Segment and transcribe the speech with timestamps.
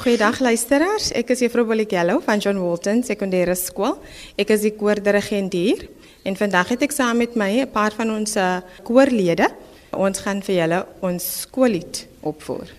[0.00, 1.10] Goeiedag luisteraars.
[1.12, 3.98] Ek is Juffrou Bolligello van John Walton Sekondêre Skool.
[4.40, 5.82] Ek is die koordirigent hier
[6.24, 9.50] en vandag het ek saam met my 'n paar van ons uh, koorlede.
[9.92, 12.72] Ons gaan vir julle ons skoollied opvoer.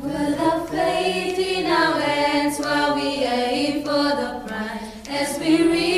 [0.00, 4.88] We'll have faith in our hands while we aim for the prize.
[5.12, 5.91] As we read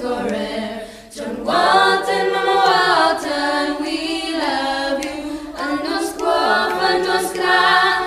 [0.00, 0.86] forever.
[1.14, 3.98] John Walton, Mama Walton, we
[4.38, 5.18] love you.
[5.58, 8.02] And nos quof, and nos cram,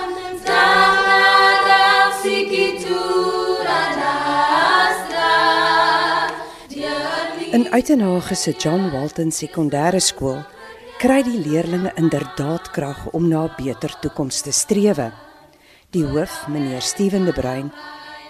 [0.47, 5.33] Tahadag sikitura nastra.
[7.51, 10.39] In Uitenhage se John Walton Sekondêre Skool
[11.01, 15.11] kry die leerders inderdaad krag om na 'n beter toekoms te strewe.
[15.89, 17.71] Die hoof, meneer Steven de Bruin,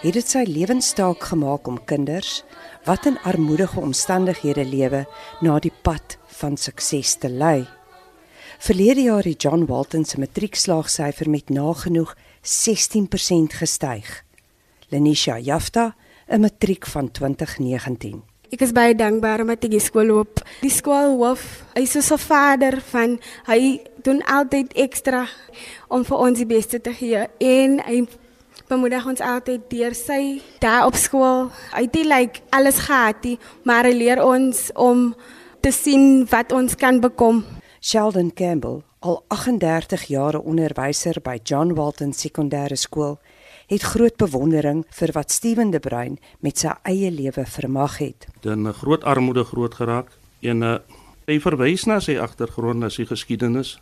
[0.02, 2.44] het dit sy lewenstaak gemaak om kinders
[2.86, 5.06] wat in armoedige omstandighede lewe
[5.42, 7.68] na die pad van sukses te lei.
[8.62, 14.24] Verlede jaar het John Walton se matriekslaagsyfer met nagenoeg 16% gestyg.
[14.90, 15.96] Lenisha Jafta,
[16.28, 18.24] 'n matriek van 2019.
[18.52, 20.42] Ek is baie dankbaar omdat ek die skool loop.
[20.60, 25.28] Die skoolhoof, hy is so 'n vader van hy doen altyd ekstra
[25.88, 28.08] om vir ons die beste te gee en hy
[28.72, 31.50] bemoedig ons altyd deur sy daar op skool.
[31.74, 35.12] Hy het like alles gehad nie, maar hy leer ons om
[35.62, 37.44] te sien wat ons kan bekom.
[37.82, 43.18] Sheldon Campbell, al 38 jare onderwyser by John Walton Sekondêre Skool,
[43.72, 48.28] het groot bewondering vir wat Steven de Bruin met sy eie lewe vermag het.
[48.44, 50.12] in 'n groot armoede groot geraak
[50.42, 50.78] en uh,
[51.28, 53.80] hy verwys na sy agtergrond na sy geskiedenis.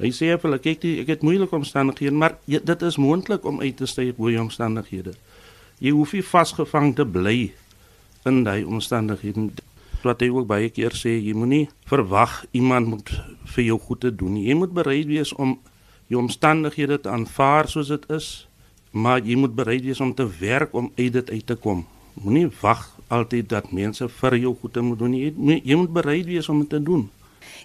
[0.00, 3.44] Hy sê vir hulle kyk die, ek het moeilike omstandighede, maar jy, dit is moontlik
[3.48, 5.12] om uit te styg uit goeie omstandighede.
[5.82, 7.36] Jy hoef nie vasgevang te bly
[8.28, 9.50] in daai omstandighede.
[10.02, 13.12] Wat hy ook baie keer sê, jy moenie verwag iemand moet
[13.54, 14.48] vir jou goed te doen nie.
[14.48, 15.58] Jy moet bereid wees om
[16.10, 18.32] jou omstandighede te aanvaar soos dit is,
[18.92, 21.84] maar jy moet bereid wees om te werk om uit dit uit te kom.
[22.20, 25.24] Moenie wag altyd dat mense vir jou goed moet doen nie.
[25.30, 27.08] Jy jy moet bereid wees om dit te doen.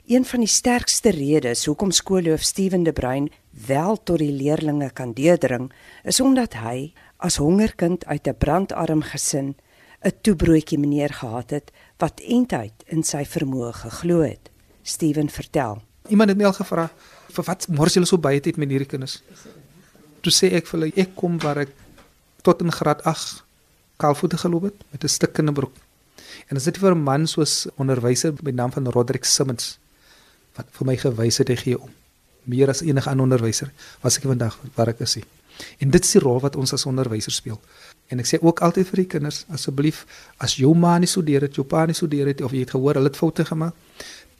[0.05, 3.31] Een van die sterkste redes hoekom skoolhoof Steven de Bruin
[3.67, 5.71] wel tot die leerders kan deurdring,
[6.03, 9.55] is omdat hy as hongerkind uit 'n brandarm gesin
[10.05, 14.49] 'n toebroodjie meneer gehad het wat eintlik in sy vermoë geglo het.
[14.83, 15.81] Steven vertel.
[16.07, 16.89] Iemand het my al gevra,
[17.27, 19.23] "Vir wat mors julle so baie tyd met hierdie kinders?"
[20.21, 21.69] Toe sê ek vir hulle, "Ek kom waar ek
[22.41, 23.43] tot in graad 8
[23.97, 25.73] kaalvoete geloop het met 'n stuk in 'n broek."
[26.47, 29.77] En as dit vir 'n man soos onderwyser met naam van Roderick Simmons
[30.55, 31.89] wat vir my gewys het hy gee om
[32.47, 35.17] meer as enige ander onderwyser was ek vandag waar ek is.
[35.81, 37.59] En dit is die rol wat ons as onderwysers speel.
[38.07, 40.05] En ek sê ook altyd vir die kinders, asseblief,
[40.43, 42.99] as jou ma nie studeer het, jou pa nie studeer het of jy het gehoor
[42.99, 43.75] hulle het foute gemaak,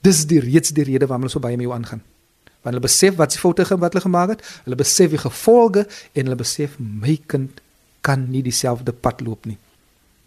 [0.06, 2.04] dis die reeds die rede waarom hulle so baie mee jou aangaan.
[2.64, 6.30] Want hulle besef wat se foute wat hulle gemaak het, hulle besef die gevolge en
[6.30, 7.62] hulle besef my kind
[8.02, 9.58] kan nie dieselfde pad loop nie.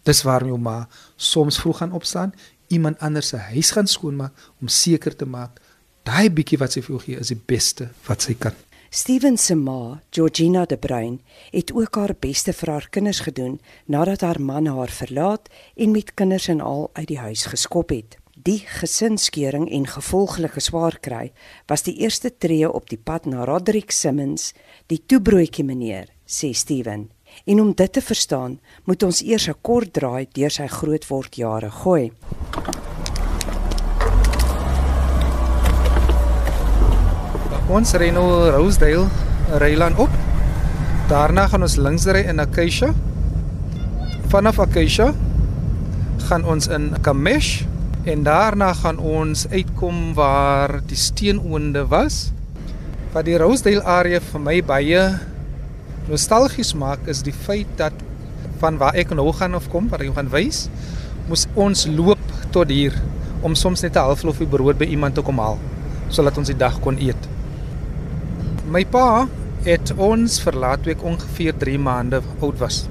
[0.03, 2.33] Dis waarom jou ma soms vroeg gaan opstaan,
[2.67, 5.59] iemand anders se huis gaan skoonmaak om seker te maak
[6.07, 8.55] daai bietjie wat sy vir jou gee is die beste wat sy kan.
[8.91, 11.21] Steven se ma, Georgina de Bruin,
[11.53, 15.47] het ook haar beste vir haar kinders gedoen nadat haar man haar verlaat
[15.77, 18.17] en met kinders en al uit die huis geskop het.
[18.35, 21.29] Die gesinskeuring en gevolglike swaar kry
[21.69, 24.51] was die eerste tree op die pad na Roderick Simmons,
[24.89, 27.11] die toebroodjie meneer, sê Steven.
[27.45, 31.71] En om dit te verstaan, moet ons eers 'n kort draai deur sy grootword jare
[31.71, 32.11] gooi.
[37.71, 39.07] Ons ry nou Rosedale
[39.61, 40.09] Ryland op.
[41.07, 42.93] Daarna gaan ons links ry in Acacia.
[44.27, 45.13] Vanaf Acacia
[46.27, 47.63] gaan ons in Kamesh
[48.03, 52.31] en daarna gaan ons uitkom waar die steenoonde was.
[53.13, 55.03] Wat die Rosedale area vir my baie
[56.09, 57.93] nostalgies maak is die feit dat
[58.61, 60.67] van waar ek nou gaan of kom, waar ek gaan wys,
[61.27, 62.21] moes ons loop
[62.51, 62.95] tot hier
[63.41, 65.59] om soms net 'n halfloffie brood by iemand te kom haal
[66.09, 67.27] sodat ons die dag kon eet.
[68.67, 69.27] My pa
[69.63, 72.87] het ons verlaat toe ek ongeveer 3 maande oud was.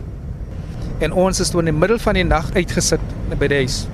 [1.00, 3.00] En ons is toe in die middel van die nag uitgesit
[3.38, 3.86] by die huis.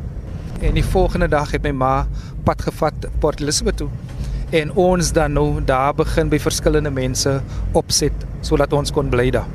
[0.60, 2.06] En die volgende dag het my ma
[2.44, 3.88] pad gevat Port Elizabeth toe.
[4.50, 7.40] En ons dan nou daar begin by verskillende mense
[7.72, 9.48] opset sodat ons kon bly daar.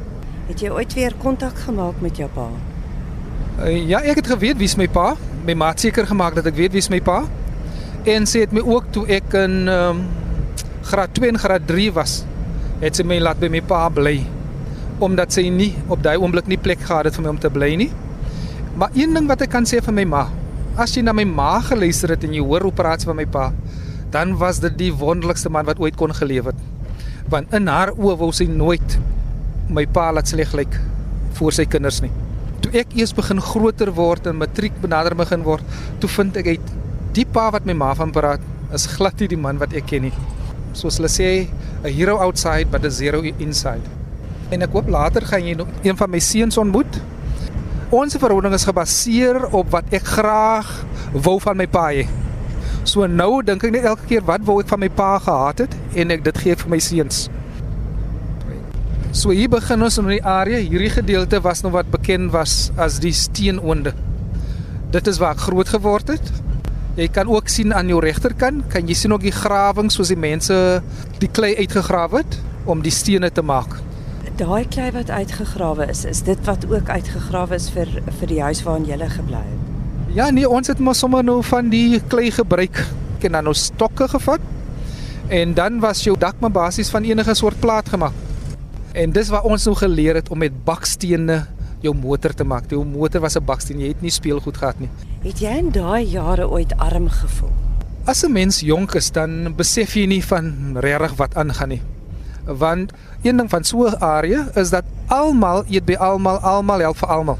[0.50, 2.50] Het jy ooit weer kontak gemaak met jou pa?
[3.62, 5.14] Uh, ja, ek het geweet wie's my pa.
[5.48, 7.22] My ma het seker gemaak dat ek weet wie's my pa.
[8.04, 10.04] En sy het my ook toe ek in ehm um,
[10.82, 12.24] graad 2 en graad 3 was,
[12.82, 14.18] het sy my laat by my pa bly
[15.02, 17.72] omdat sy nie op daai oomblik nie plek gehad het vir my om te bly
[17.80, 17.90] nie.
[18.78, 20.26] Maar een ding wat ek kan sê vir my ma,
[20.80, 23.26] as jy na my ma geluister het en jy hoor hoe praat sy van my
[23.26, 23.50] pa,
[24.12, 26.60] dan was dit die wonderlikste man wat ooit kon geleef het.
[27.32, 28.98] Want in haar oë wou sy nooit
[29.72, 30.76] my pa laat sleg lyk
[31.40, 32.12] voor sy kinders nie.
[32.62, 35.64] Toe ek eers begin groter word en matriek benader begin word,
[36.04, 36.74] toe vind ek uit
[37.16, 38.44] die pa wat my ma van praat
[38.76, 40.14] is glad nie die man wat ek ken nie.
[40.78, 41.48] Soos hulle sê,
[41.84, 43.84] a hero outside but a zero inside.
[44.52, 45.56] En ek hoop later gaan jy
[45.88, 47.00] een van my seuns ontmoet.
[47.92, 50.70] Ons verhouding is gebaseer op wat ek graag
[51.12, 52.06] wou van my pa hê.
[52.84, 55.76] So nou dink ek net elke keer wat wou ek van my pa gehad het
[56.02, 57.28] en ek dit gee vir my seuns.
[59.12, 60.58] So hier begin ons in die area.
[60.64, 63.94] Hierdie gedeelte was nog wat bekend was as die steenoonde.
[64.92, 66.32] Dit is waar ek groot geword het.
[66.96, 70.20] Jy kan ook sien aan jou regterkant, kan jy sien ook die grawings soos die
[70.20, 70.56] mense
[71.22, 73.78] die klei uitgegrawe het om die stene te maak.
[74.40, 78.64] Daai klei wat uitgegrawe is, is dit wat ook uitgegrawe is vir vir die huis
[78.66, 79.61] waarin jy gebly het.
[80.12, 82.82] Ja, nee, ons het maar sommer nou van die klei gebruik
[83.24, 84.44] en dan nou stokke gevat.
[85.32, 88.12] En dan was jou dak maar basies van enige soort plaat gemaak.
[88.92, 91.46] En dis waar ons nou geleer het om met bakstene
[91.80, 92.68] jou motor te maak.
[92.68, 94.90] Jou motor was 'n baksteen, jy het nie speelgoed gehad nie.
[95.24, 97.56] Het jy in daai jare ooit arm gevoel?
[98.04, 101.82] As 'n mens jonk is, dan besef jy nie van regtig wat aangaan nie.
[102.46, 102.92] Want
[103.22, 107.08] een ding van so 'n area is dat almal eet by almal, almal help vir
[107.08, 107.38] almal.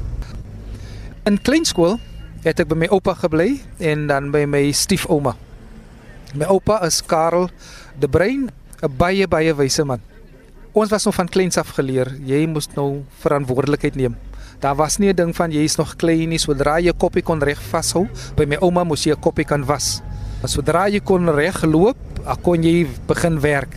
[1.24, 1.98] In kleinskool
[2.42, 5.36] het ek by my oupa gebly en dan by my stiefouma.
[6.34, 7.50] My oupa is Karel
[7.98, 8.50] de Bruin,
[8.82, 10.00] 'n baie baie wyse man.
[10.72, 14.16] Ons was nog van kleins af geleer, jy moes nou verantwoordelikheid neem.
[14.58, 17.22] Daar was nie 'n ding van jy is nog klein nie, sodra jy 'n koppie
[17.22, 20.00] kon reg vashou, by my ouma moes jy 'n koppie kan was.
[20.40, 21.96] Maar sodra jy kon reg loop,
[22.42, 23.76] kon jy begin werk.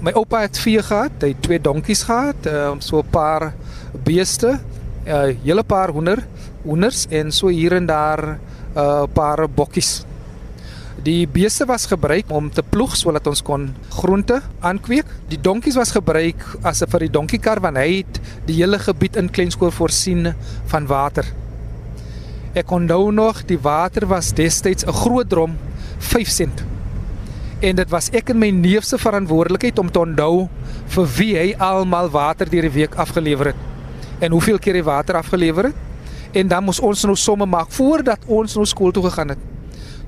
[0.00, 3.52] My oupa het vee gehad, hy het twee donkies gehad, uh, so 'n paar
[4.04, 4.60] beeste,
[5.04, 6.22] 'n uh, hele paar hoender,
[6.64, 8.38] hoenders en so hier en daar 'n
[8.76, 10.04] uh, paar bokkies.
[11.02, 15.06] Die beeste was gebruik om te ploeg sodat ons kon groente aankweek.
[15.30, 19.16] Die donkies was gebruik as 'n vir die donkiekar want hy het die hele gebied
[19.16, 20.34] in Klenskoor voorsien
[20.66, 21.24] van water.
[22.54, 25.56] Ek onthou nog die water was destyds 'n groot drom
[25.98, 26.64] 5 sent.
[27.60, 30.48] En dit was ek en my neef se verantwoordelikheid om te onthou
[30.86, 33.56] vir wie hy almal water deur die week afgelewer het.
[34.18, 35.87] En hoeveel keer hy water afgelewer het?
[36.32, 39.38] En dan moes ons nou somme maak voordat ons nou skool toe gegaan het.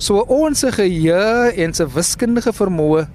[0.01, 3.07] So ons geheue en se wiskundige vermoë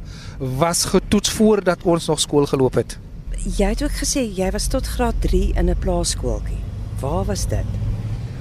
[0.60, 2.98] was getoets voordat ons nog skool geloop het.
[3.46, 6.62] Jy het ook gesê jy was tot graad 3 in 'n plaaskooltjie.
[7.00, 7.66] Waar was dit?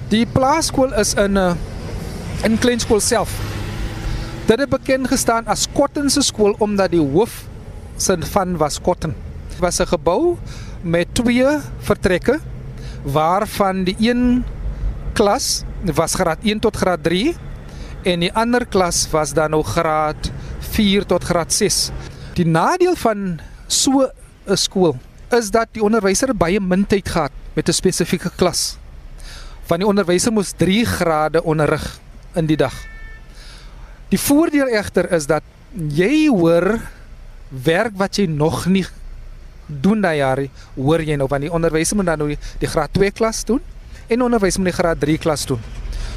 [0.08, 1.54] Die plaaskool is in 'n uh,
[2.44, 3.30] in Kleinskool self.
[4.46, 7.44] Dit het bekend gestaan as Kotten se skool omdat die hoof
[7.96, 9.14] se van was Kotten.
[9.48, 10.36] Dit was 'n gebou
[10.82, 11.46] met twee
[11.78, 12.40] vertrekke
[13.04, 14.44] waarvan die een
[15.12, 15.62] klas
[15.94, 17.34] was graad 1 tot graad 3
[18.04, 20.30] en die ander klas was dan nou graad
[20.74, 21.90] 4 tot graad 6.
[22.34, 24.08] Die nadeel van so
[24.46, 24.96] 'n skool
[25.30, 28.76] is dat die onderwyser baie min tyd gehad met 'n spesifieke klas.
[29.64, 31.98] Van die onderwyser moes 3 grade onderrig
[32.34, 32.74] in die dag.
[34.08, 35.42] Die voordeel egter is dat
[35.88, 36.80] jy hoor
[37.48, 38.86] werk wat jy nog nie
[39.66, 40.42] doen daai jaar,
[40.76, 43.60] hoor jy nou van die onderwyser moet dan nou die, die graad 2 klas doen
[44.08, 45.60] en onderwyser moet die graad 3 klas doen.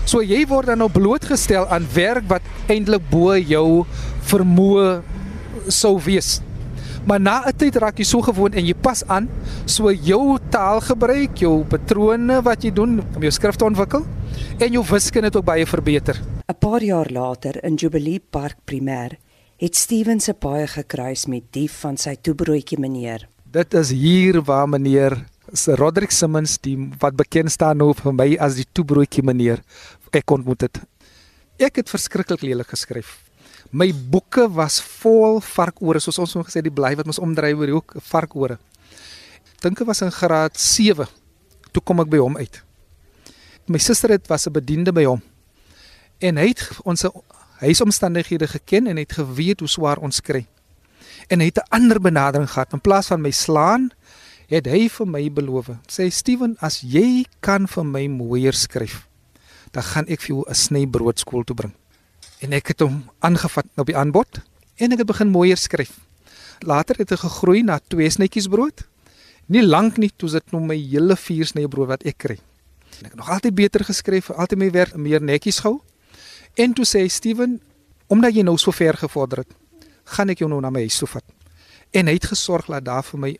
[0.07, 3.85] So jy word dan nou blootgestel aan werk wat eintlik bo jou
[4.29, 5.01] vermoë
[5.67, 6.41] sou wees.
[7.07, 9.29] Maar na 'n tyd raak jy so gewoond en jy pas aan,
[9.65, 14.05] so jou taalgebruik, jou patrone wat jy doen om jou skrif te ontwikkel
[14.59, 16.15] en jou wiskunde het ook baie verbeter.
[16.47, 19.17] 'n Paar jaar later in Jubilee Park Primêr
[19.57, 23.27] het Steven se paai gekruis met die van sy toebroodjie meneer.
[23.57, 25.15] Dit is hier waar meneer
[25.79, 29.63] Roderick Simmons die wat bekend staan nou vir my as die toebroodjie meneer
[30.13, 30.77] ek ontmoet het.
[31.57, 33.15] Ek het verskriklik lelik geskryf.
[33.73, 37.73] My boeke was vol varkore, soos ons gesê die bly wat ons omdryf oor die
[37.73, 38.59] hoek, varkore.
[39.63, 41.07] Dink ek was in graad 7
[41.73, 42.61] toe kom ek by hom uit.
[43.65, 45.21] My suster het was 'n bediende by hom.
[46.21, 47.05] En hy het ons
[47.65, 50.45] huisomstandighede geken en het geweet hoe swaar ons kry.
[51.27, 52.73] En hy het 'n ander benadering gehad.
[52.73, 53.91] In plaas van my slaan,
[54.47, 55.69] het hy vir my beloof.
[55.91, 59.07] Sê Steven, as jy kan vir my mooier skryf,
[59.71, 61.73] dan gaan ek vir jou 'n snybrood skool toe bring.
[62.39, 64.41] En ek het hom aangevat op die aanbod
[64.77, 65.99] en ek het begin mooier skryf.
[66.59, 68.87] Later het dit gegroei na twee snytjies brood.
[69.47, 72.37] Nie lank nie toe sit nou my hele vier snybrood wat ek kry.
[72.99, 75.81] En ek het nog altyd beter geskryf, altyd my werk meer netjies gehou.
[76.55, 77.61] En toe sê Steven,
[78.07, 79.55] omdat jy nou so ver gevorder het,
[80.15, 81.25] gaan ek jou nou na my huis toe vat.
[81.91, 83.31] En hy het gesorg dat daar vir my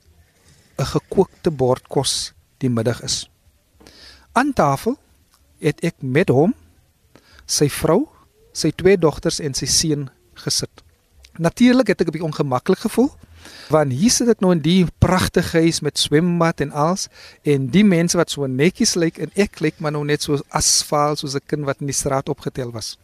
[0.78, 3.30] 'n gekookte bord kos die middag is.
[4.34, 4.98] Aan tafel
[5.60, 6.54] het ek met hom,
[7.46, 8.08] sy vrou,
[8.54, 10.84] sy twee dogters en sy seun gesit.
[11.38, 13.12] Natuurlik het ek 'n bietjie ongemaklik gevoel
[13.70, 17.08] want hier sit ek nou in die pragtige huis met swembad en alles
[17.44, 21.16] en die mense wat so netjies lyk en ek lyk maar nou net so asfaal
[21.16, 22.98] soos 'n kind wat in die straat opgetel was.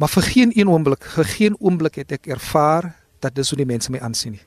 [0.00, 3.68] Maar vir geen een oomblik, vir geen oomblik het ek ervaar dat dis hoe die
[3.68, 4.46] mense my aansien nie.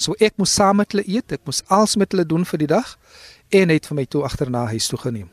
[0.00, 2.70] So ek moes saam met hulle eet, ek moes alles met hulle doen vir die
[2.70, 2.96] dag
[3.52, 5.28] en het vir my toe agterna huis toe geneem.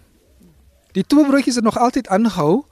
[0.98, 2.66] Die toebroodjies het nog altyd aangehou.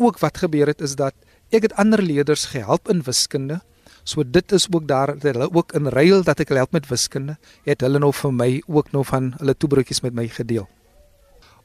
[0.00, 1.14] Ook wat gebeur het is dat
[1.50, 3.60] ek het ander leerders gehelp in wiskunde.
[4.04, 6.88] So dit is ook daar dat hulle ook in ruil dat ek hulle help met
[6.88, 10.68] wiskunde, het hulle nou vir my ook nou van hulle toebroodjies met my gedeel.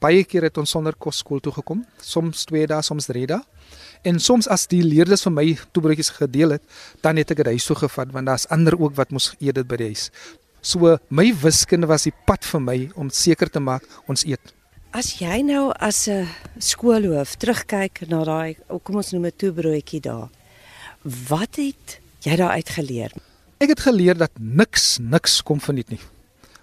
[0.00, 3.40] Baie keer het ons sonder kos skool toe gekom, soms 2 dae, soms 3 dae.
[4.06, 5.44] En soms as die leerders vir my
[5.74, 6.64] toebroodjies gedeel het,
[7.02, 9.66] dan het ek dit huis toe gevat want daar's ander ook wat moes eet dit
[9.66, 10.10] by die huis.
[10.62, 14.54] So my wiskunde was die pad vir my om seker te maak ons eet.
[14.94, 20.30] As jy nou as 'n skoolhoof terugkyk na daai kom ons noem dit toebroodjie daar.
[21.02, 23.12] Wat het jy daar uit geleer?
[23.58, 26.00] Ek het geleer dat niks niks kom verniet nie.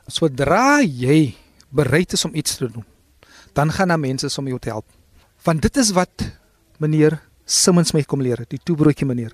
[0.08, 1.36] Sodra jy
[1.72, 2.86] bereid is om iets te doen,
[3.54, 4.86] dan gaan daar mense om jou te help.
[5.44, 6.32] Want dit is wat
[6.78, 9.34] meneer Simmons my kom leer, die toebroodjie meneer.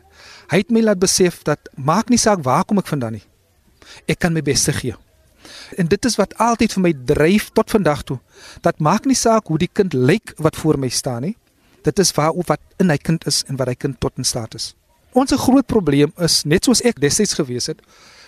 [0.49, 3.25] Hy het my laat besef dat maak nie saak waar kom ek vandaan nie.
[4.09, 4.95] Ek kan my bes te gee.
[5.77, 8.17] En dit is wat altyd vir my dryf tot vandag toe.
[8.65, 11.35] Dat maak nie saak hoe die kind lyk wat voor my staan nie.
[11.85, 14.55] Dit is waar wat in hy kind is en wat hy kind tot in staat
[14.55, 14.73] is.
[15.17, 17.79] Ons groot probleem is net soos ek destyds gewees het,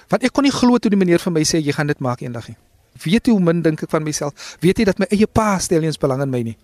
[0.09, 2.23] want ek kon nie glo toe die meneer vir my sê jy gaan dit maak
[2.23, 2.57] eendag nie.
[3.03, 4.55] Weet jy hoe min dink ek van myself?
[4.63, 6.57] Weet jy dat my eie pa stel nie eens belang in my nie.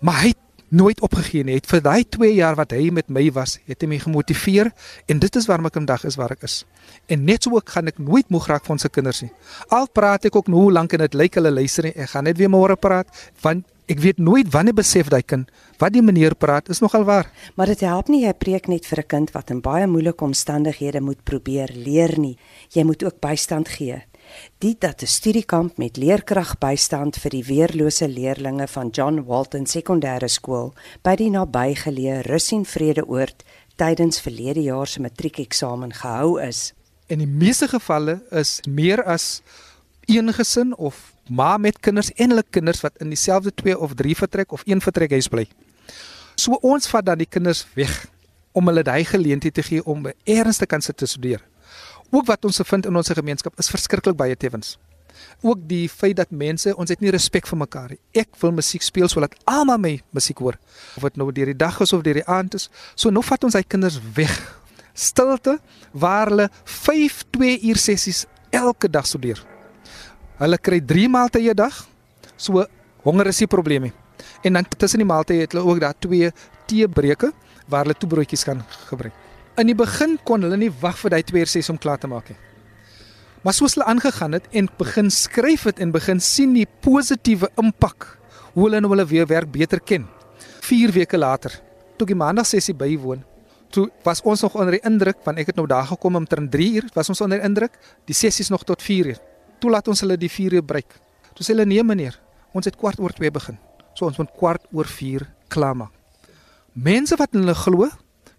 [0.00, 1.54] Maar hy het nooit opgegee nie.
[1.54, 4.72] Het vir daai 2 jaar wat hy met my was, het hy my gemotiveer
[5.06, 6.64] en dit is waarom ek vandag is waar ek is.
[7.06, 9.32] En net so ook gaan ek nooit moeg raak van se kinders nie.
[9.70, 11.94] Al praat ek ook nou hoe lank en dit lyk hulle luister nie.
[11.96, 13.06] Ek gaan net weer môre praat
[13.42, 17.30] want ek weet nooit wanneer besef daai kind wat die meneer praat is nogal waar.
[17.54, 21.00] Maar dit help nie jy preek net vir 'n kind wat in baie moeilike omstandighede
[21.00, 22.36] moet probeer leer nie.
[22.74, 24.02] Jy moet ook bystand gee.
[24.58, 30.74] Dit dat 'n studiekamp met leerkragbystand vir die weerlose leerdlinge van John Walton Sekondêre Skool
[31.02, 33.44] by die nabygeleë Russin Vredeoord
[33.76, 36.72] tydens verlede jaar se matriekeksamen gehou is.
[37.06, 39.42] In die meeste gevalle is meer as
[40.06, 44.16] een gesin of ma met kinders en hulle kinders wat in dieselfde 2 of 3
[44.16, 45.46] vertrek of een vertrek huis bly.
[46.34, 48.06] So ons vat dan die kinders weg
[48.52, 51.42] om hulle daai geleentheid te gee om te kan sit te studeer.
[52.10, 54.76] Ook wat ons vind in ons gemeenskap is verskriklik baie tevens.
[55.40, 58.00] Ook die feit dat mense ons het nie respek vir mekaar nie.
[58.22, 60.58] Ek wil musiek speel sodat almal my musiek hoor.
[60.96, 62.68] Of dit nou deur die dag is of deur die aand is.
[62.94, 64.32] So nou vat ons hy kinders weg.
[64.96, 65.58] Stilte
[65.92, 69.42] waar hulle 5 2 uur sessies elke dag studeer.
[70.40, 71.86] Hulle kry 3 maaltye 'n dag.
[72.36, 72.66] So
[73.04, 73.92] honger is nie probleem nie.
[74.42, 76.30] En dan tussen die maaltye het hulle ook daar twee
[76.66, 77.32] teebreuke
[77.68, 79.25] waar hulle toebroodjies kan gebruik.
[79.56, 82.10] In die begin kon hulle nie wag vir daai 2 uur ses om klaar te
[82.10, 82.38] maak nie.
[83.44, 88.08] Maar soos hulle aangegaan het en begin skryf het en begin sien die positiewe impak
[88.54, 90.08] hoe hulle nou hulle weer werk beter ken.
[90.66, 91.54] 4 weke later,
[91.96, 93.22] toe die maandag sessie bywoon,
[93.70, 96.42] toe was ons nog onder die indruk want ek het nou daar gekom om ter
[96.42, 99.22] 3 uur, was ons onder die indruk, die sessies nog tot 4 uur
[99.60, 100.96] toe laat ons hulle die 4 uur breek.
[101.34, 102.16] Toe sê hulle nee meneer,
[102.56, 103.58] ons het kwart oor 2 begin.
[103.96, 105.92] So ons moet kwart oor 4 klaar maak.
[106.76, 107.88] Mense wat hulle glo,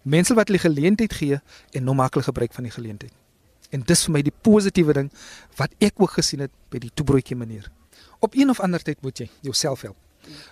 [0.07, 1.39] mense wat hulle geleentheid gee
[1.71, 3.13] en nou maak hulle gebruik van die geleentheid.
[3.75, 5.09] En dis vir my die positiewe ding
[5.59, 7.67] wat ek ook gesien het by die toebroodjie meneer.
[8.23, 9.97] Op een of ander tyd moet jy jouself help.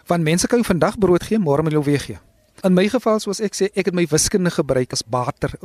[0.07, 2.19] Want mense kan jou vandag brood gee, môre moet jy weer gee.
[2.63, 5.55] In my geval soos ek sê, ek het my wiskunde gebruik as bater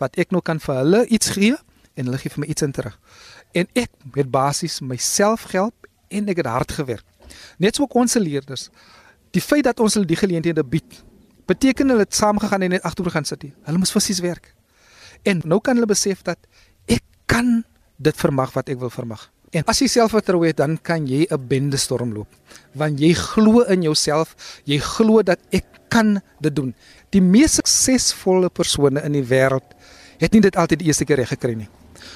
[0.00, 1.58] wat ek nou kan vir hulle iets gee
[1.98, 2.96] en hulle gee vir my iets in terug.
[3.54, 7.06] En ek het basies myself gehelp en ek het hard gewerk.
[7.58, 8.68] Net so ons leerders.
[9.30, 11.02] Die feit dat ons hulle die geleenthede bied,
[11.50, 13.48] beteken hulle het saamgegaan en net agteroor gaan sit.
[13.66, 14.52] Hulle moet fisies werk.
[15.26, 16.38] En nou kan hulle besef dat
[16.88, 17.60] ek kan
[18.00, 19.28] dit vermag wat ek wil vermag.
[19.50, 22.30] En as jy selfvertroue het, dan kan jy 'n bende storm loop.
[22.72, 26.74] Want jy glo in jouself, jy glo dat ek kan dit doen.
[27.10, 29.74] Die mees suksesvolle persone in die wêreld
[30.18, 31.68] het nie dit altyd die eerste keer reg gekry nie.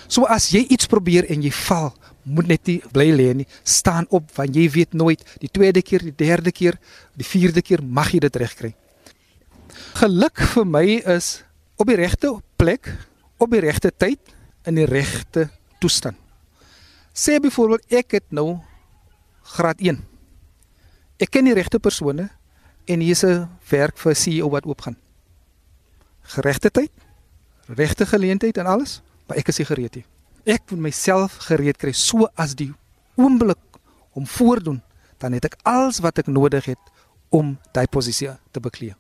[0.07, 3.47] So as jy iets probeer en jy val, moet net nie bly lê nie.
[3.64, 6.79] Staan op want jy weet nooit die tweede keer, die derde keer,
[7.17, 8.75] die vierde keer mag jy dit regkry.
[10.00, 10.85] Geluk vir my
[11.16, 11.45] is
[11.76, 12.90] op die regte plek,
[13.38, 14.21] op die regte tyd
[14.64, 15.49] in die regte
[15.81, 16.16] toestand.
[17.14, 18.59] Sê byvoorbeeld ek het nou
[19.54, 20.00] graad 1.
[21.23, 22.28] Ek ken die regte persone
[22.90, 24.97] en hier is 'n werk vir CEO wat oopgaan.
[26.23, 26.90] Geregte tyd,
[27.66, 30.04] regte geleentheid en alles maar ek is nie gereed nie.
[30.45, 32.73] Ek moet myself gereed kry so as die
[33.16, 33.61] oomblik
[34.12, 34.83] om voordoen,
[35.19, 36.93] dan het ek alles wat ek nodig het
[37.35, 38.95] om daai posisie te beklee.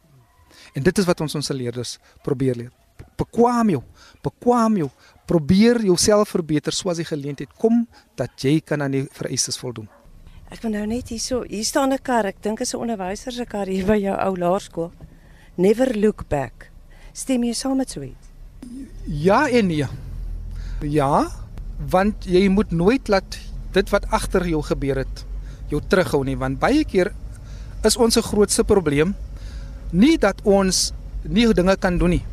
[0.72, 2.72] En dit is wat ons ons leerders probeer leer.
[3.18, 3.82] Bekwam jou,
[4.22, 4.88] bekwam jou,
[5.26, 7.84] probeer jouself verbeter soos die geleentheid kom
[8.18, 9.88] dat jy kan aan die vereistes voldoen.
[10.50, 12.26] Ek wil nou net hierso, hier staan 'n kar.
[12.26, 14.92] Ek dink is 'n onderwyser se kar hier by jou ou laerskool.
[15.56, 16.70] Never look back.
[17.12, 18.28] Stem jy saam met so iets?
[19.06, 19.86] Ja en nee.
[20.82, 21.30] Ja,
[21.78, 23.38] want jy moet nooit laat
[23.72, 25.24] dit wat agter jou gebeur het
[25.68, 27.12] jou terughou nie, want baie keer
[27.84, 29.14] is ons se grootste probleem
[29.94, 30.90] nie dat ons
[31.22, 32.24] nie dinge kan doen nie.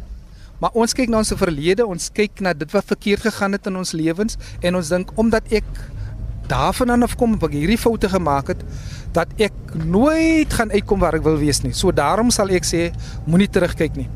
[0.61, 3.79] Maar ons kyk na ons verlede, ons kyk na dit wat verkeerd gegaan het in
[3.79, 5.67] ons lewens en ons dink omdat ek
[6.51, 8.61] daarvan af kom wat ek hierdie foute gemaak het
[9.15, 9.55] dat ek
[9.87, 11.73] nooit gaan uitkom waar ek wil wees nie.
[11.73, 12.89] So daarom sal ek sê
[13.25, 14.09] moenie terugkyk nie.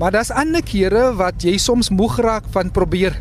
[0.00, 3.18] Maar daar's ander kere wat jy soms moeg raak van probeer.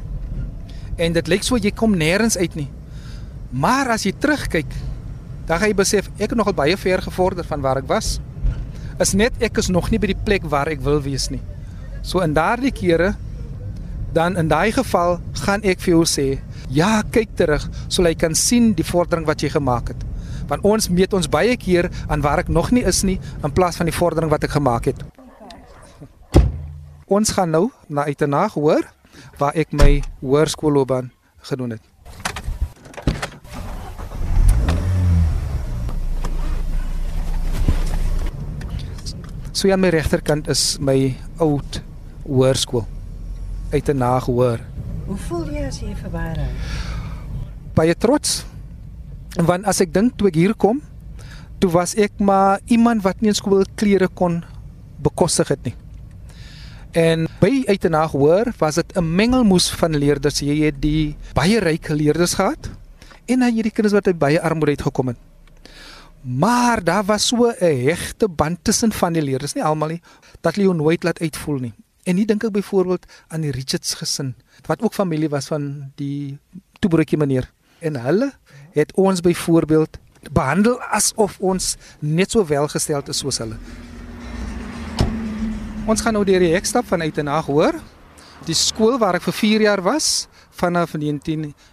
[0.99, 2.69] En dit lyk so jy kom nêrens uit nie.
[3.51, 4.69] Maar as jy terugkyk,
[5.49, 8.19] dan gaan jy besef ek het nogal baie ver gevorder van waar ek was.
[8.99, 11.39] Is net ek is nog nie by die plek waar ek wil wees nie.
[12.03, 13.13] So in daardie kere
[14.13, 16.27] dan in daai geval gaan ek vir jou sê,
[16.67, 20.03] ja, kyk terug sodat jy kan sien die vordering wat jy gemaak het.
[20.49, 23.79] Want ons meet ons baie keer aan waar ek nog nie is nie in plaas
[23.79, 24.99] van die vordering wat ek gemaak het.
[27.07, 28.83] Ons gaan nou na Uitenaag hoor
[29.39, 31.09] waar ek my hoërskoolloopbaan
[31.49, 31.83] gedoen het.
[39.59, 41.81] So aan my regterkant is my oud
[42.23, 42.85] hoërskool.
[43.75, 44.61] Uitenaag hoër.
[45.03, 46.45] Hoe voel jy as jy verby ry?
[47.75, 48.45] Baie trots.
[49.35, 50.79] Want as ek dink toe ek hier kom,
[51.59, 54.39] toe was ek maar iemand wat nie in skool klere kon
[55.03, 55.75] bekostig het nie.
[56.95, 60.39] En by Uitenaag hoër was dit 'n mengelmoes van leerders.
[60.39, 62.71] Jy het die baie ryk leerders gehad
[63.27, 65.28] en dan hierdie kinders wat uit baie armoede uit gekom het.
[66.21, 70.01] Maar daar was so 'n hegte band tussen van die leerders, nie almal nie,
[70.41, 71.73] dat hulle nooit laat uitvoel nie.
[72.03, 76.37] En nie dink ek byvoorbeeld aan die Richards gesin wat ook familie was van die
[76.79, 77.51] toebroodjie meneer.
[77.79, 78.31] En hulle
[78.71, 79.97] het ons byvoorbeeld
[80.31, 83.57] behandel asof ons net so welgesteld is soos hulle.
[85.85, 87.73] Ons gaan nou deur die hek stap van Uitenaag hoor.
[88.45, 90.27] Die skool waar ek vir 4 jaar was
[90.59, 90.93] vanaf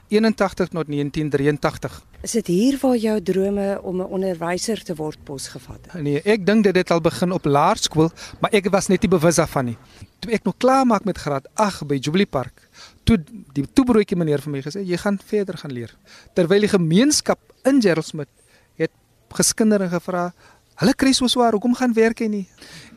[0.09, 2.03] 1981 tot 1983.
[2.23, 6.03] Is dit hier waar jou drome om 'n onderwyser te word posgevat het?
[6.03, 9.35] Nee, ek dink dit het al begin op laerskool, maar ek was net nie bewus
[9.35, 9.77] daarvan nie.
[10.19, 12.69] Toe ek nog klaar maak met graad 8 by Jubilee Park,
[13.05, 13.19] toe
[13.53, 15.97] die toebroodjie meneer vir my gesê, jy gaan verder gaan leer.
[16.35, 18.29] Terwyl die gemeenskap in Geraldsmith
[18.77, 18.91] het
[19.31, 20.33] geskinder en gevra,
[20.75, 22.47] hulle kry so swaar, hoekom gaan werk hy nie?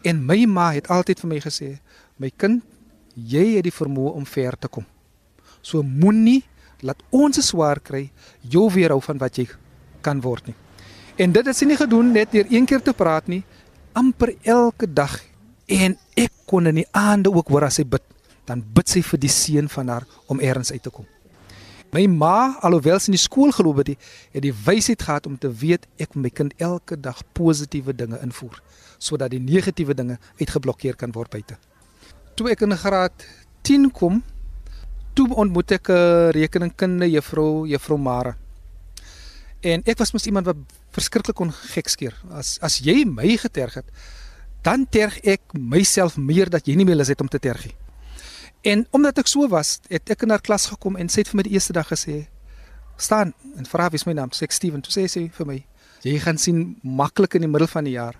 [0.03, 1.79] En my ma het altyd vir my gesê,
[2.17, 2.63] my kind,
[3.15, 4.85] jy het die vermoë om ver te kom.
[5.61, 6.43] So moenie
[6.81, 8.09] laat ons se swaar kry
[8.41, 9.47] jou weerhou van wat jy
[10.05, 10.55] kan word nie.
[11.19, 13.43] En dit sy nie gedoen net deur een keer te praat nie,
[13.97, 15.17] amper elke dag
[15.67, 18.03] en ek kon in die aande ook hoor as sy bid,
[18.47, 21.05] dan bid sy vir die seun van haar om eers uit te kom.
[21.93, 23.95] My ma, alhoewel sy in die skool geloop het,
[24.35, 28.19] het die wysheid gehad om te weet ek moet my kind elke dag positiewe dinge
[28.23, 28.61] invoer
[28.99, 31.55] sodat die negatiewe dinge uitgeblokkeer kan word buite.
[32.35, 33.23] Toe ek in graad
[33.63, 34.19] 10 kom,
[35.13, 38.37] toe ontmoet ek 'n rekeningkunde juffrou, juffrou Mara.
[39.61, 40.55] En ek was mos iemand wat
[40.95, 42.15] verskriklik kon gekskeer.
[42.31, 43.85] As as jy my geterg het,
[44.63, 47.75] dan terg ek myself meer dat jy nie meer lus het om te terg nie.
[48.61, 51.39] En omdat ek so was, het ek in haar klas gekom en sy het vir
[51.39, 52.27] my die eerste dag gesê:
[52.97, 54.81] "Staan en vra wie is my naam?" Sê ek Steven.
[54.81, 55.65] Toe sê sy vir my:
[56.03, 58.15] "Jy gaan sien maklik in die middel van die jaar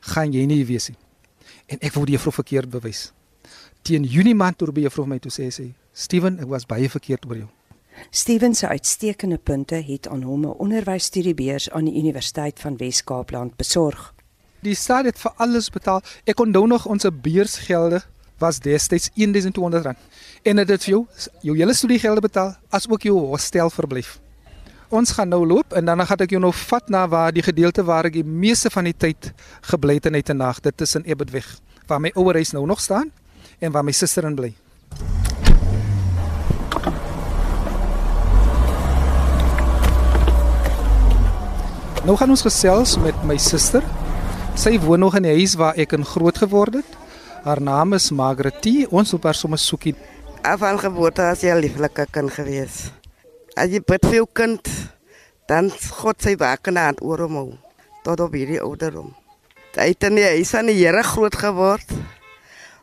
[0.00, 0.98] gaan jy nie weet nie."
[1.68, 3.12] En ek wou die juffrou verkeerd bewys.
[3.82, 7.26] Teen Junie maand toe by juffrou my toe sê sy: "Steven, ek was baie verkeerd
[7.26, 7.48] oor jou."
[8.10, 14.14] Steven se uitstekende punte het aan hom 'n onderwysstudiebeurs aan die Universiteit van Wes-Kaapland besorg.
[14.60, 16.02] Die staat het vir alles betaal.
[16.24, 18.02] Ek onthou nog ons beursgelde
[18.38, 19.96] was destyds R1200
[20.42, 21.06] en dit het vir jou
[21.40, 24.18] jou hele studiegelde betaal as ook jou hostelverblyf.
[24.88, 27.84] Ons gaan nou loop en dan gaan ek jou nou vat na waar die gedeelte
[27.84, 30.60] waar ek die meeste van die tyd gebly het in 'n nag.
[30.60, 33.12] Dit is in Ebedweg waar my ouer huis nou nog staan
[33.58, 34.54] en waar my suster in bly.
[42.00, 43.84] Nou gaan ons gesels met my suster.
[44.56, 46.94] Sy woon nog in die huis waar ek in groot geword het.
[47.44, 48.86] Haar naam is Margaretie.
[48.88, 49.92] Ons wil haar sommer soekie.
[50.40, 52.88] Afval geboorte as jy 'n lieflike kind gewees.
[53.54, 54.68] As jy bid vir jou kind,
[55.46, 57.52] dan God sy wakende hand oor hom hou
[58.02, 59.12] tot op hierdie ouderdom.
[59.76, 61.88] Hy het in die huis van die Here groot geword.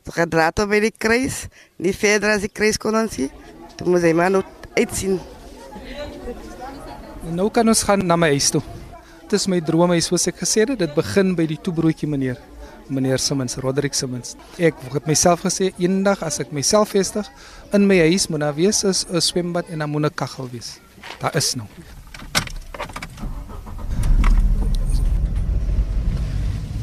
[0.04, 3.32] Toe gedra tot by die kruis, nie verder as die kruis kon ons sien.
[3.78, 4.44] Toe moes hy maar nou
[4.78, 5.20] uitsien.
[7.26, 8.77] En nou kan ons gaan na my huis toe.
[9.34, 12.38] Is my droom, soos ek gesê het, dit begin by die toebroodjie meneer
[12.90, 14.36] meneer Simmons, Roderick Simmons.
[14.60, 17.28] Ek het myself gesê eendag as ek myself vestig
[17.76, 20.80] in my huis moet daar wees 'n swembad en 'n moene kaggel wees.
[21.20, 21.68] Daar is nou.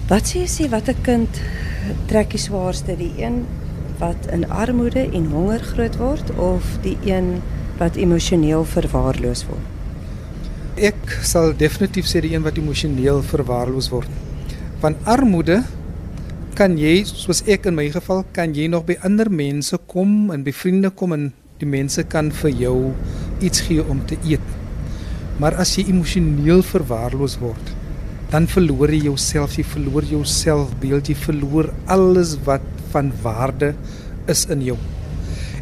[0.08, 1.40] Wat sê jy sê wat 'n kind
[2.06, 3.46] trek die swaarste, die een
[3.98, 7.42] wat in armoede en honger groot word of die een
[7.78, 9.73] wat emosioneel verwaarloos word?
[10.74, 14.10] Ek sal definitief sê die een wat emosioneel verwaarloos word.
[14.82, 15.60] Van armoede
[16.58, 20.42] kan jy soos ek in my geval kan jy nog by ander mense kom en
[20.42, 21.28] by vriende kom en
[21.62, 22.74] die mense kan vir jou
[23.38, 24.50] iets gee om te eet.
[25.38, 27.70] Maar as jy emosioneel verwaarloos word,
[28.34, 33.76] dan verloor jy jouself, jy verloor jou selfbeeld, jy verloor alles wat van waarde
[34.26, 34.78] is in jou.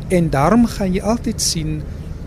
[0.08, 1.82] En daarom gaan jy altyd sien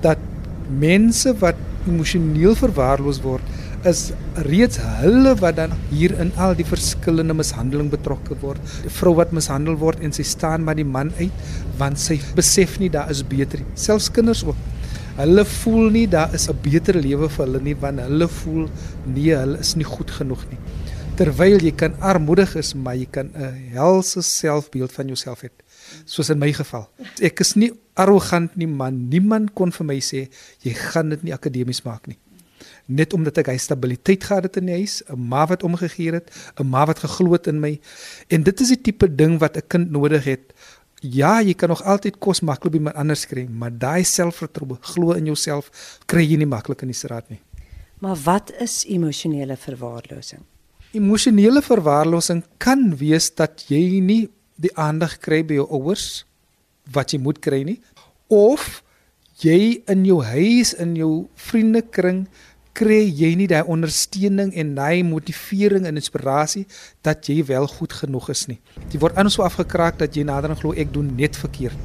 [0.06, 0.22] dat
[0.70, 3.44] mense wat emosioneel verwaarloos word,
[3.86, 4.12] is
[4.48, 8.62] reeds hulle wat dan hier in al die verskillende mishandeling betrokke word.
[8.84, 11.44] Die vrou wat mishandel word en sy staan maar die man uit
[11.80, 13.78] want sy besef nie daar is beter nie.
[13.78, 14.58] Selfs kinders ook.
[15.16, 18.68] Hulle voel nie daar is 'n beter lewe vir hulle nie want hulle voel
[19.06, 20.60] nee, hulle is nie goed genoeg nie.
[21.16, 25.50] Terwyl jy kan armoedig is, maar jy kan 'n helse selfbeeld van jouself hê.
[26.06, 26.90] Soos in my geval.
[27.22, 29.10] Ek is nie arrogant nie, man.
[29.10, 30.28] Niemand kon vir my sê
[30.62, 32.20] jy gaan dit nie akademies maak nie
[32.86, 36.30] net omdat ek hy stabiliteit gehad het in die huis, 'n ma wat omgegee het,
[36.60, 37.80] 'n ma wat geglo het in my.
[38.30, 40.54] En dit is die tipe ding wat 'n kind nodig het.
[41.02, 45.12] Ja, jy kan nog altyd kos maklik by iemand anders kry, maar daai selfvertroue, glo
[45.12, 45.70] in jouself,
[46.06, 47.40] kry jy nie maklik in die straat nie.
[48.00, 50.42] Maar wat is emosionele verwaarlosing?
[50.92, 54.30] Emosionele verwaarlosing kan wees dat jy nie
[54.62, 56.26] die aandag kry by jou ouers
[56.96, 57.80] wat jy moet kry nie
[58.32, 58.82] of
[59.44, 62.26] jy in jou huis in jou vriendekring
[62.76, 66.66] kry jy nie daai ondersteuning en daai motivering en inspirasie
[67.08, 68.60] dat jy wel goed genoeg is nie.
[68.92, 71.78] Jy word anders so afgekraak dat jy nader en glo ek doen net verkeerd.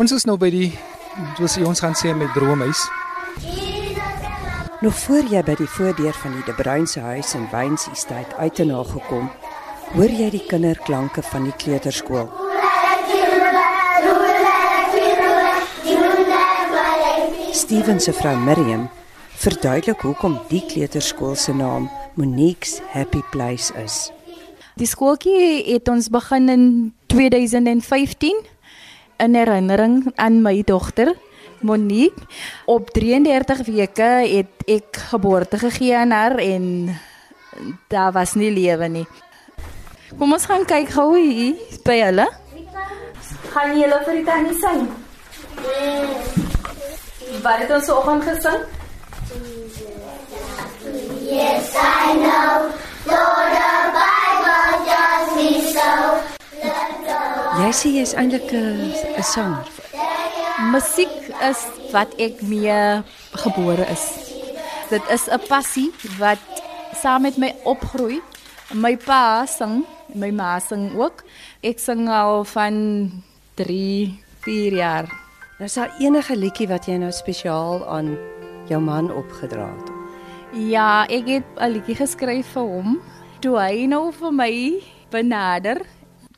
[0.00, 0.68] Ons is nou by die
[1.38, 2.84] soos ons gaan sê met droomhuis.
[4.82, 8.36] Nog voor jy by die voordeur van die De Bruin se huis in Wynse Estate
[8.36, 9.28] uit en na gekom,
[9.92, 12.30] hoor jy die kinderklanke van die kleuterskool.
[17.52, 18.86] Steven se vrou Miriam
[19.42, 24.06] verduidelik hoekom die kleuterskool se naam Monique's Happy Place is.
[24.80, 26.64] Die skooltjie het ons begin in
[27.12, 28.38] 2015
[29.20, 31.12] in herinnering aan my dogter
[31.60, 32.24] Monique.
[32.64, 36.96] Op 33 weke het ek geboorte gegee aan haar en
[37.92, 39.06] daar was nie lewe nie.
[40.18, 42.26] Kom ons gaan kyk gou hier by hulle.
[43.52, 44.86] Gaan julle vir die tannie sing?
[47.42, 48.62] Wat het ons vanoggend gesing?
[51.32, 52.70] Yes, I know.
[53.08, 55.88] Lord, the Bible tells me so.
[57.62, 59.64] Jy sê jy is eintlik 'n 'n sanger.
[60.72, 61.14] Musiek
[61.50, 61.60] is
[61.92, 63.02] wat ek mee
[63.44, 64.04] gebore is.
[64.90, 66.38] Dit is 'n passie wat
[67.02, 68.20] saam met my opgroei.
[68.72, 71.24] My pa sing, my ma sing ook.
[71.62, 72.76] Ek sing al van
[73.54, 75.10] 3, 4 jaar.
[75.62, 78.16] Is daar enige liedjie wat jy nou spesiaal aan
[78.68, 79.90] jou man opgedra het?
[80.52, 83.00] Ja, ek het 'n liedjie geskryf vir hom.
[83.40, 85.80] Toe hy nou vir my benader,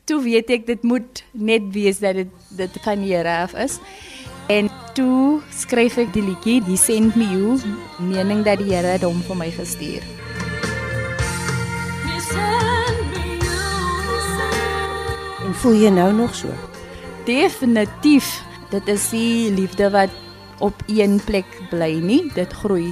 [0.05, 3.79] toe weet ek dit moet net wees dat dit dit van die Here af is.
[4.47, 7.59] En toe skryf ek die liedjie, "Die send me you,"
[7.99, 10.01] meaning dat die Here dit hom vir my gestuur.
[10.01, 10.14] En
[15.65, 16.53] voel jy nou nog so?
[17.25, 18.27] Definitief.
[18.69, 20.11] Dit is die liefde wat
[20.61, 22.91] op een plek bly nie, dit groei.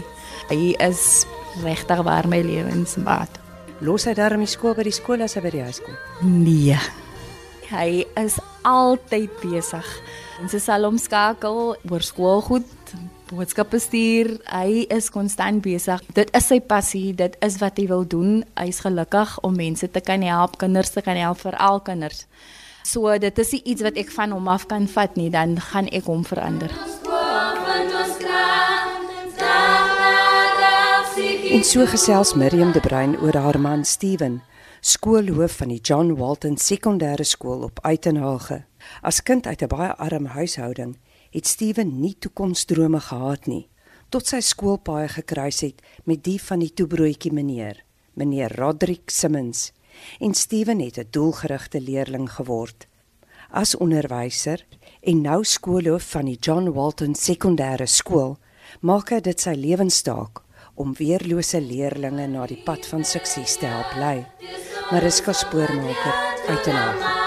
[0.50, 1.04] Hy is
[1.62, 3.38] regtig waar my lewensmaat.
[3.86, 6.00] Los hy daarmee skool by die skool as hy by die huis kom?
[6.26, 6.80] Nee.
[7.70, 9.94] Hy is altyd besig.
[10.42, 12.74] Ons sal hom skakel oor skoolgoed,
[13.30, 14.34] boodskappe stuur.
[14.50, 16.02] Hy is konstant besig.
[16.18, 18.42] Dit is sy passie, dit is wat hy wil doen.
[18.58, 22.26] Hy's gelukkig om mense te kan help, kinders te kan help, veral kinders.
[22.84, 26.10] So dit is iets wat ek van hom af kan vat nie, dan gaan ek
[26.12, 26.72] hom verander.
[31.54, 34.42] En so gesels Miriam de Bruin oor haar man Steven,
[34.82, 38.64] skoolhoof van die John Walton Sekondêre Skool op Uitenhage.
[39.02, 40.98] As kind uit 'n baie arm huishouding,
[41.32, 43.68] het Steven nie toekomsdrome gehad nie,
[44.10, 49.72] tot sy skoolpaaie gekruis het met die van die toebroodjie meneer, meneer Roderick Simmons.
[50.20, 52.88] En Steven het 'n doelgerigte leerling geword.
[53.50, 54.66] As onderwyser
[55.02, 58.38] en nou skoolhoof van die John Walton Sekondêre Skool,
[58.82, 60.42] maak hy dit sy lewenstaak
[60.76, 64.26] om weerlose leerdlinge na die pad van sukses te help lei.
[64.92, 66.16] Mariska Spoormaker
[66.48, 67.23] uit Tenaga.